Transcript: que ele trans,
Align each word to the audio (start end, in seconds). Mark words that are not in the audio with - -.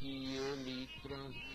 que 0.00 0.34
ele 0.36 0.88
trans, 1.02 1.49